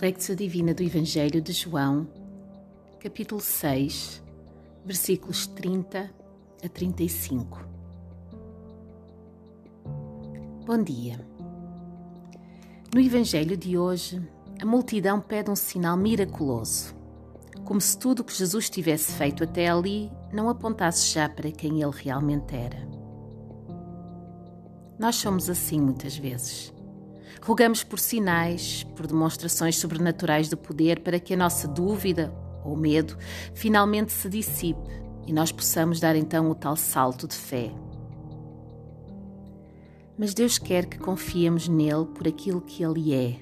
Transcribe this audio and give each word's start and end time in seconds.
Lectio 0.00 0.36
Divina 0.36 0.72
do 0.72 0.80
Evangelho 0.80 1.42
de 1.42 1.50
João, 1.50 2.06
capítulo 3.00 3.40
6, 3.40 4.22
versículos 4.84 5.48
30 5.48 6.08
a 6.64 6.68
35. 6.68 7.58
Bom 10.64 10.80
dia. 10.84 11.18
No 12.94 13.00
Evangelho 13.00 13.56
de 13.56 13.76
hoje, 13.76 14.22
a 14.62 14.64
multidão 14.64 15.20
pede 15.20 15.50
um 15.50 15.56
sinal 15.56 15.96
miraculoso, 15.96 16.94
como 17.64 17.80
se 17.80 17.98
tudo 17.98 18.20
o 18.20 18.24
que 18.24 18.32
Jesus 18.32 18.70
tivesse 18.70 19.10
feito 19.10 19.42
até 19.42 19.68
ali 19.68 20.12
não 20.32 20.48
apontasse 20.48 21.12
já 21.12 21.28
para 21.28 21.50
quem 21.50 21.82
ele 21.82 21.90
realmente 21.92 22.54
era. 22.54 22.88
Nós 24.96 25.16
somos 25.16 25.50
assim 25.50 25.80
muitas 25.80 26.16
vezes 26.16 26.72
Rogamos 27.42 27.82
por 27.84 27.98
sinais, 27.98 28.84
por 28.96 29.06
demonstrações 29.06 29.76
sobrenaturais 29.76 30.48
do 30.48 30.56
poder 30.56 31.00
para 31.00 31.20
que 31.20 31.34
a 31.34 31.36
nossa 31.36 31.66
dúvida 31.68 32.32
ou 32.64 32.76
medo 32.76 33.16
finalmente 33.54 34.12
se 34.12 34.28
dissipe 34.28 34.88
e 35.26 35.32
nós 35.32 35.52
possamos 35.52 36.00
dar 36.00 36.16
então 36.16 36.50
o 36.50 36.54
tal 36.54 36.76
salto 36.76 37.26
de 37.26 37.34
fé. 37.34 37.70
Mas 40.18 40.34
Deus 40.34 40.58
quer 40.58 40.86
que 40.86 40.98
confiemos 40.98 41.68
nele 41.68 42.06
por 42.06 42.26
aquilo 42.26 42.60
que 42.60 42.82
ele 42.82 43.14
é, 43.14 43.36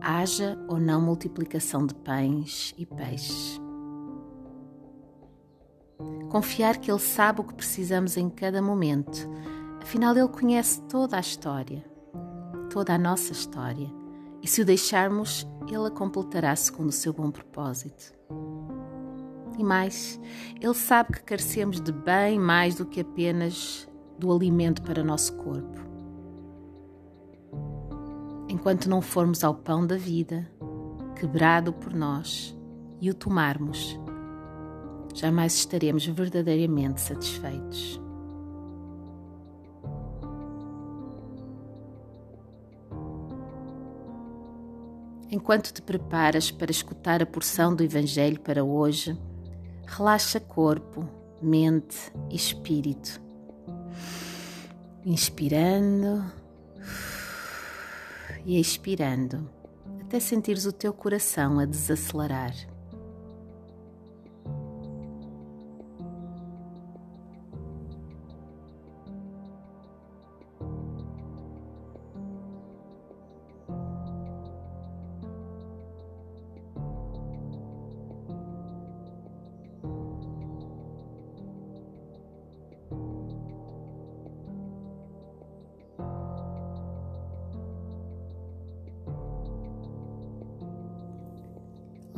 haja 0.00 0.58
ou 0.68 0.78
não 0.78 1.00
multiplicação 1.00 1.86
de 1.86 1.94
pães 1.94 2.74
e 2.78 2.86
peixes. 2.86 3.60
Confiar 6.30 6.78
que 6.78 6.90
Ele 6.90 6.98
sabe 6.98 7.42
o 7.42 7.44
que 7.44 7.54
precisamos 7.54 8.16
em 8.16 8.30
cada 8.30 8.62
momento, 8.62 9.28
afinal, 9.82 10.16
Ele 10.16 10.28
conhece 10.28 10.80
toda 10.82 11.18
a 11.18 11.20
história 11.20 11.91
toda 12.72 12.94
a 12.94 12.98
nossa 12.98 13.32
história 13.32 13.92
e 14.42 14.48
se 14.48 14.62
o 14.62 14.64
deixarmos, 14.64 15.46
Ele 15.68 15.86
a 15.86 15.90
completará 15.90 16.56
segundo 16.56 16.88
o 16.88 16.92
seu 16.92 17.12
bom 17.12 17.30
propósito. 17.30 18.12
E 19.58 19.62
mais, 19.62 20.18
Ele 20.60 20.74
sabe 20.74 21.12
que 21.12 21.22
carecemos 21.22 21.80
de 21.80 21.92
bem 21.92 22.40
mais 22.40 22.74
do 22.74 22.86
que 22.86 23.00
apenas 23.00 23.88
do 24.18 24.32
alimento 24.32 24.82
para 24.82 25.02
o 25.02 25.04
nosso 25.04 25.34
corpo. 25.34 25.80
Enquanto 28.48 28.88
não 28.88 29.00
formos 29.00 29.44
ao 29.44 29.54
pão 29.54 29.86
da 29.86 29.96
vida, 29.96 30.50
quebrado 31.14 31.72
por 31.72 31.94
nós, 31.94 32.56
e 33.00 33.10
o 33.10 33.14
tomarmos, 33.14 33.98
jamais 35.14 35.54
estaremos 35.54 36.06
verdadeiramente 36.06 37.00
satisfeitos. 37.00 38.00
Enquanto 45.32 45.72
te 45.72 45.80
preparas 45.80 46.50
para 46.50 46.70
escutar 46.70 47.22
a 47.22 47.26
porção 47.26 47.74
do 47.74 47.82
Evangelho 47.82 48.38
para 48.38 48.62
hoje, 48.62 49.18
relaxa 49.86 50.38
corpo, 50.38 51.08
mente 51.40 52.12
e 52.28 52.36
espírito. 52.36 53.18
Inspirando 55.06 56.22
e 58.44 58.60
expirando, 58.60 59.50
até 60.02 60.20
sentires 60.20 60.66
o 60.66 60.72
teu 60.72 60.92
coração 60.92 61.58
a 61.58 61.64
desacelerar. 61.64 62.52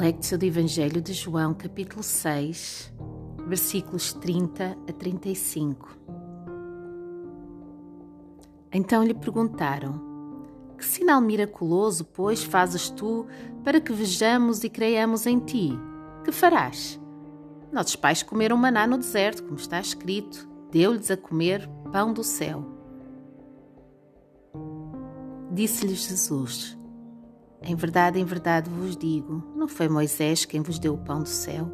Lectio 0.00 0.38
do 0.38 0.46
Evangelho 0.46 1.02
de 1.02 1.12
João, 1.12 1.52
capítulo 1.52 2.02
6, 2.02 2.90
versículos 3.46 4.14
30 4.14 4.78
a 4.88 4.92
35. 4.94 5.94
Então 8.72 9.04
lhe 9.04 9.12
perguntaram: 9.12 10.00
Que 10.78 10.86
sinal 10.86 11.20
miraculoso, 11.20 12.06
pois, 12.06 12.42
fazes 12.42 12.88
tu 12.88 13.26
para 13.62 13.78
que 13.78 13.92
vejamos 13.92 14.64
e 14.64 14.70
creiamos 14.70 15.26
em 15.26 15.38
ti? 15.38 15.78
Que 16.24 16.32
farás? 16.32 16.98
Nossos 17.70 17.94
pais 17.94 18.22
comeram 18.22 18.56
maná 18.56 18.86
no 18.86 18.96
deserto, 18.96 19.42
como 19.42 19.56
está 19.56 19.78
escrito: 19.78 20.48
Deu-lhes 20.72 21.10
a 21.10 21.16
comer 21.18 21.68
pão 21.92 22.14
do 22.14 22.24
céu. 22.24 22.64
Disse-lhes 25.52 26.08
Jesus: 26.08 26.79
em 27.62 27.74
verdade, 27.74 28.18
em 28.18 28.24
verdade 28.24 28.70
vos 28.70 28.96
digo: 28.96 29.42
não 29.54 29.68
foi 29.68 29.88
Moisés 29.88 30.44
quem 30.44 30.62
vos 30.62 30.78
deu 30.78 30.94
o 30.94 30.98
pão 30.98 31.22
do 31.22 31.28
céu, 31.28 31.70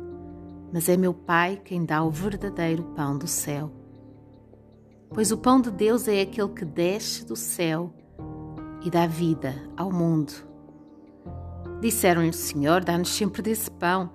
mas 0.72 0.88
é 0.88 0.96
meu 0.96 1.14
Pai 1.14 1.60
quem 1.64 1.84
dá 1.84 2.02
o 2.02 2.10
verdadeiro 2.10 2.82
pão 2.96 3.16
do 3.16 3.26
céu. 3.26 3.70
Pois 5.10 5.30
o 5.30 5.38
pão 5.38 5.60
de 5.60 5.70
Deus 5.70 6.08
é 6.08 6.20
aquele 6.20 6.48
que 6.48 6.64
desce 6.64 7.24
do 7.24 7.36
céu 7.36 7.94
e 8.84 8.90
dá 8.90 9.06
vida 9.06 9.54
ao 9.76 9.92
mundo. 9.92 10.32
Disseram-lhe: 11.80 12.32
Senhor, 12.32 12.82
dá-nos 12.82 13.10
sempre 13.10 13.40
desse 13.40 13.70
pão. 13.70 14.10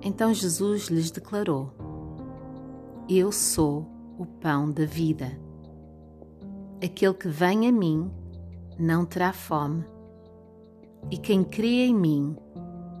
Então 0.00 0.32
Jesus 0.32 0.86
lhes 0.86 1.10
declarou: 1.10 1.70
Eu 3.06 3.30
sou 3.30 3.86
o 4.18 4.24
pão 4.24 4.70
da 4.70 4.86
vida. 4.86 5.38
Aquele 6.82 7.14
que 7.14 7.28
vem 7.28 7.68
a 7.68 7.72
mim 7.72 8.10
não 8.78 9.04
terá 9.04 9.32
fome 9.32 9.84
e 11.10 11.18
quem 11.18 11.44
crê 11.44 11.86
em 11.86 11.94
mim 11.94 12.36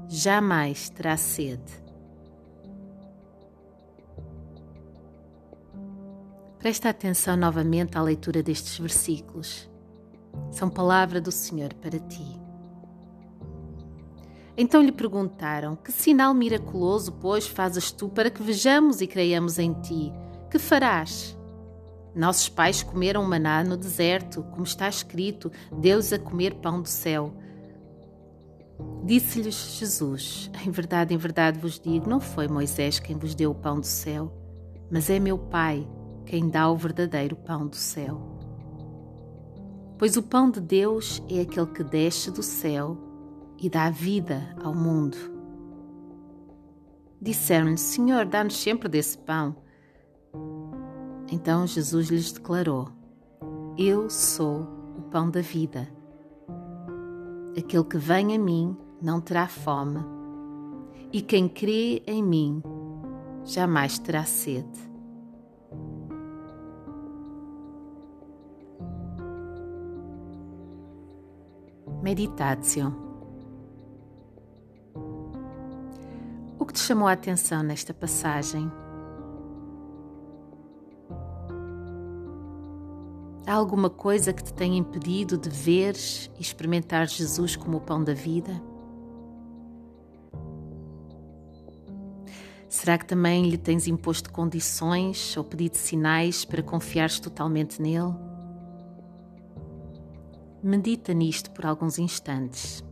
jamais 0.08 0.88
terá 0.90 1.16
sede. 1.16 1.84
Presta 6.58 6.88
atenção 6.88 7.36
novamente 7.36 7.98
à 7.98 8.02
leitura 8.02 8.42
destes 8.42 8.78
versículos. 8.78 9.68
São 10.50 10.70
palavra 10.70 11.20
do 11.20 11.30
Senhor 11.30 11.74
para 11.74 11.98
ti. 11.98 12.40
Então 14.56 14.82
lhe 14.82 14.92
perguntaram: 14.92 15.76
Que 15.76 15.92
sinal 15.92 16.32
miraculoso, 16.32 17.12
pois, 17.12 17.46
fazes 17.46 17.90
tu 17.90 18.08
para 18.08 18.30
que 18.30 18.42
vejamos 18.42 19.00
e 19.00 19.06
creiamos 19.06 19.58
em 19.58 19.74
ti? 19.74 20.12
Que 20.50 20.58
farás? 20.58 21.36
Nossos 22.14 22.48
pais 22.48 22.82
comeram 22.82 23.24
maná 23.24 23.64
no 23.64 23.76
deserto, 23.76 24.42
como 24.44 24.62
está 24.62 24.88
escrito: 24.88 25.50
Deus 25.70 26.12
a 26.12 26.18
comer 26.18 26.54
pão 26.54 26.80
do 26.80 26.88
céu. 26.88 27.34
Disse-lhes 29.04 29.78
Jesus: 29.78 30.50
Em 30.64 30.70
verdade, 30.70 31.14
em 31.14 31.18
verdade 31.18 31.58
vos 31.58 31.78
digo, 31.78 32.08
não 32.08 32.20
foi 32.20 32.48
Moisés 32.48 32.98
quem 32.98 33.16
vos 33.16 33.34
deu 33.34 33.50
o 33.50 33.54
pão 33.54 33.78
do 33.78 33.86
céu, 33.86 34.32
mas 34.90 35.10
é 35.10 35.18
meu 35.18 35.38
Pai 35.38 35.86
quem 36.24 36.48
dá 36.48 36.70
o 36.70 36.76
verdadeiro 36.76 37.36
pão 37.36 37.66
do 37.66 37.76
céu. 37.76 38.20
Pois 39.98 40.16
o 40.16 40.22
pão 40.22 40.50
de 40.50 40.60
Deus 40.60 41.22
é 41.30 41.40
aquele 41.40 41.66
que 41.66 41.84
desce 41.84 42.30
do 42.30 42.42
céu 42.42 42.96
e 43.58 43.68
dá 43.68 43.90
vida 43.90 44.54
ao 44.62 44.74
mundo. 44.74 45.16
Disseram-lhe: 47.20 47.78
Senhor, 47.78 48.26
dá-nos 48.26 48.56
sempre 48.56 48.88
desse 48.88 49.16
pão. 49.18 49.56
Então 51.30 51.66
Jesus 51.66 52.08
lhes 52.08 52.32
declarou: 52.32 52.88
Eu 53.78 54.10
sou 54.10 54.62
o 54.98 55.02
pão 55.10 55.30
da 55.30 55.40
vida. 55.40 55.88
Aquele 57.56 57.84
que 57.84 57.96
vem 57.96 58.34
a 58.34 58.38
mim 58.38 58.76
não 59.00 59.20
terá 59.20 59.46
fome, 59.46 60.00
e 61.12 61.22
quem 61.22 61.48
crê 61.48 62.02
em 62.06 62.22
mim 62.22 62.62
jamais 63.44 63.98
terá 63.98 64.24
sede. 64.24 64.92
Meditatio. 72.02 72.92
O 76.58 76.66
que 76.66 76.72
te 76.72 76.80
chamou 76.80 77.06
a 77.06 77.12
atenção 77.12 77.62
nesta 77.62 77.94
passagem? 77.94 78.70
Há 83.54 83.56
alguma 83.56 83.88
coisa 83.88 84.32
que 84.32 84.42
te 84.42 84.52
tenha 84.52 84.76
impedido 84.76 85.38
de 85.38 85.48
ver 85.48 85.94
e 86.36 86.42
experimentar 86.42 87.06
Jesus 87.06 87.54
como 87.54 87.76
o 87.76 87.80
pão 87.80 88.02
da 88.02 88.12
vida? 88.12 88.60
Será 92.68 92.98
que 92.98 93.06
também 93.06 93.48
lhe 93.48 93.56
tens 93.56 93.86
imposto 93.86 94.32
condições 94.32 95.36
ou 95.36 95.44
pedido 95.44 95.76
sinais 95.76 96.44
para 96.44 96.64
confiares 96.64 97.20
totalmente 97.20 97.80
nele? 97.80 98.12
Medita 100.60 101.14
nisto 101.14 101.52
por 101.52 101.64
alguns 101.64 101.96
instantes. 101.96 102.82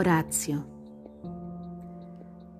Orácio. 0.00 0.64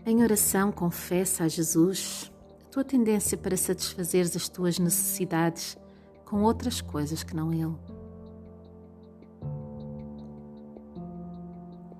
Em 0.04 0.22
oração, 0.22 0.70
confessa 0.70 1.44
a 1.44 1.48
Jesus 1.48 2.30
a 2.66 2.68
tua 2.68 2.84
tendência 2.84 3.38
para 3.38 3.56
satisfazeres 3.56 4.36
as 4.36 4.46
tuas 4.46 4.78
necessidades 4.78 5.74
com 6.26 6.42
outras 6.42 6.82
coisas 6.82 7.22
que 7.22 7.34
não 7.34 7.50
Ele. 7.50 7.74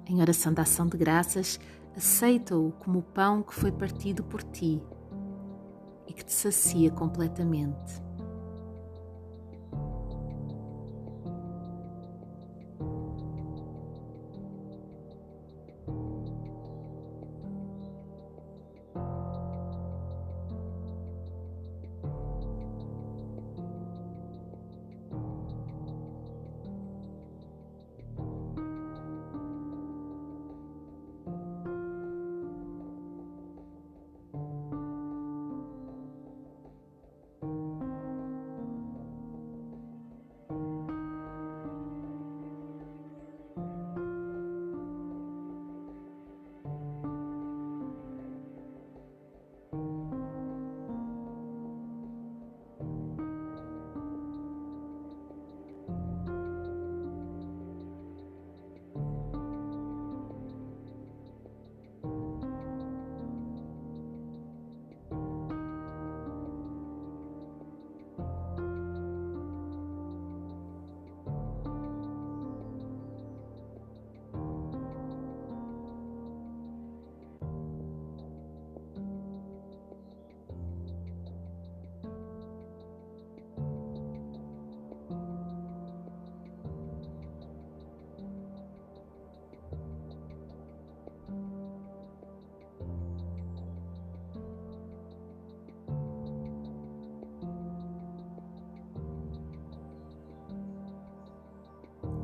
Em 0.07 0.21
oração 0.21 0.53
da 0.53 0.61
ação 0.61 0.87
de 0.87 0.99
graças, 0.99 1.59
aceita-o 1.97 2.73
como 2.73 2.99
o 2.99 3.03
pão 3.03 3.43
que 3.43 3.55
foi 3.55 3.73
partido 3.73 4.23
por 4.23 4.43
ti 4.43 4.83
e 6.07 6.13
que 6.13 6.23
te 6.23 6.35
sacia 6.35 6.91
completamente. 6.91 8.10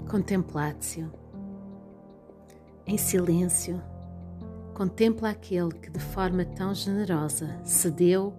Contemplatio. 0.08 1.12
Em 2.86 2.96
silêncio, 2.96 3.82
contempla 4.72 5.30
aquele 5.30 5.72
que 5.72 5.90
de 5.90 5.98
forma 5.98 6.44
tão 6.44 6.72
generosa 6.72 7.58
se 7.64 7.90
deu 7.90 8.32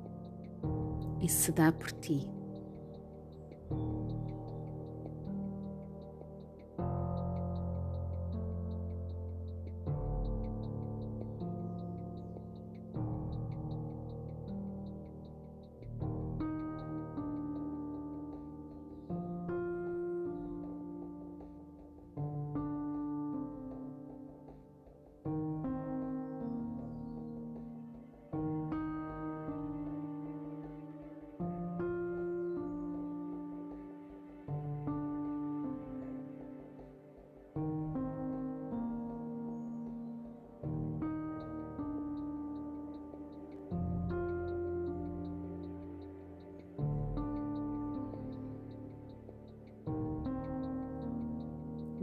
e 1.22 1.28
se 1.28 1.52
dá 1.52 1.70
por 1.72 1.92
ti. 1.92 2.26